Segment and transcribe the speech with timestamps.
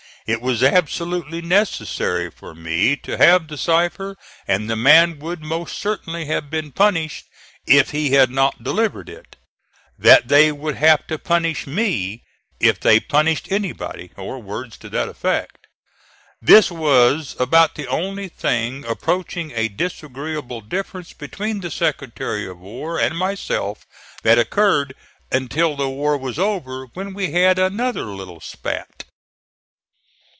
[0.27, 4.15] It was absolutely necessary for me to have the cipher,
[4.47, 7.25] and the man would most certainly have been punished
[7.65, 9.35] if he had not delivered it;
[9.97, 12.23] that they would have to punish me
[12.59, 15.65] if they punished anybody, or words to that effect.
[16.39, 22.99] This was about the only thing approaching a disagreeable difference between the Secretary of War
[22.99, 23.85] and myself
[24.21, 24.93] that occurred
[25.31, 29.05] until the war was over, when we had another little spat.